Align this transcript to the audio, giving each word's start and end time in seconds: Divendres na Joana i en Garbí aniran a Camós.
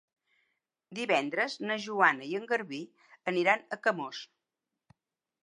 Divendres 0.99 1.57
na 1.71 1.77
Joana 1.83 2.31
i 2.31 2.33
en 2.39 2.49
Garbí 2.53 2.81
aniran 3.35 3.63
a 3.75 3.81
Camós. 3.87 4.25